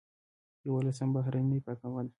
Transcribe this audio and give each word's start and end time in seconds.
یولسم: 0.67 1.09
بهرنۍ 1.15 1.59
پانګونه. 1.65 2.09